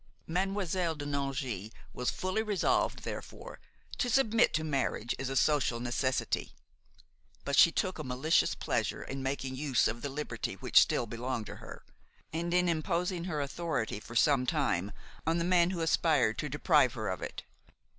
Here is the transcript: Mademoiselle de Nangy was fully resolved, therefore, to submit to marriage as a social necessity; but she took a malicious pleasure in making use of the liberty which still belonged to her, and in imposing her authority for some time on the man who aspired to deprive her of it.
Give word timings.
Mademoiselle 0.25 0.95
de 0.95 1.05
Nangy 1.05 1.71
was 1.93 2.09
fully 2.09 2.41
resolved, 2.41 3.03
therefore, 3.03 3.59
to 3.99 4.09
submit 4.09 4.51
to 4.51 4.63
marriage 4.63 5.13
as 5.19 5.29
a 5.29 5.35
social 5.35 5.79
necessity; 5.79 6.53
but 7.45 7.55
she 7.55 7.71
took 7.71 7.99
a 7.99 8.03
malicious 8.03 8.55
pleasure 8.55 9.03
in 9.03 9.21
making 9.21 9.53
use 9.55 9.87
of 9.87 10.01
the 10.01 10.09
liberty 10.09 10.55
which 10.55 10.81
still 10.81 11.05
belonged 11.05 11.45
to 11.45 11.57
her, 11.57 11.83
and 12.33 12.51
in 12.51 12.67
imposing 12.67 13.25
her 13.25 13.41
authority 13.41 13.99
for 13.99 14.15
some 14.15 14.47
time 14.47 14.91
on 15.27 15.37
the 15.37 15.43
man 15.43 15.69
who 15.69 15.81
aspired 15.81 16.35
to 16.39 16.49
deprive 16.49 16.93
her 16.95 17.07
of 17.07 17.21
it. 17.21 17.43